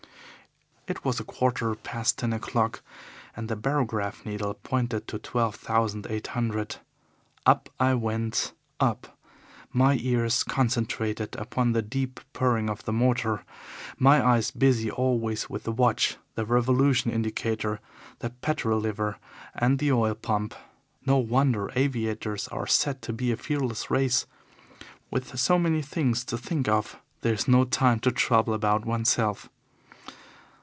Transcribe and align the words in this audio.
It 0.87 1.05
was 1.05 1.21
a 1.21 1.23
quarter 1.23 1.73
past 1.73 2.17
ten 2.19 2.33
o'clock, 2.33 2.81
and 3.33 3.47
the 3.47 3.55
barograph 3.55 4.25
needle 4.25 4.55
pointed 4.55 5.07
to 5.07 5.19
twelve 5.19 5.55
thousand 5.55 6.05
eight 6.09 6.27
hundred. 6.35 6.77
Up 7.45 7.69
I 7.79 7.93
went 7.93 8.51
and 8.81 8.89
up, 8.89 9.17
my 9.71 9.97
ears 10.01 10.43
concentrated 10.43 11.33
upon 11.37 11.71
the 11.71 11.81
deep 11.81 12.19
purring 12.33 12.69
of 12.69 12.85
my 12.85 12.91
motor, 12.93 13.45
my 13.97 14.25
eyes 14.25 14.51
busy 14.51 14.91
always 14.91 15.49
with 15.49 15.63
the 15.63 15.71
watch, 15.71 16.17
the 16.35 16.45
revolution 16.45 17.09
indicator, 17.09 17.79
the 18.19 18.31
petrol 18.31 18.81
lever, 18.81 19.17
and 19.55 19.79
the 19.79 19.93
oil 19.93 20.15
pump. 20.15 20.53
No 21.05 21.19
wonder 21.19 21.71
aviators 21.73 22.49
are 22.49 22.67
said 22.67 23.01
to 23.03 23.13
be 23.13 23.31
a 23.31 23.37
fearless 23.37 23.89
race. 23.89 24.25
With 25.09 25.39
so 25.39 25.57
many 25.57 25.81
things 25.83 26.25
to 26.25 26.37
think 26.37 26.67
of 26.67 26.99
there 27.21 27.33
is 27.33 27.47
no 27.47 27.63
time 27.63 27.99
to 28.01 28.11
trouble 28.11 28.53
about 28.53 28.83
oneself. 28.83 29.47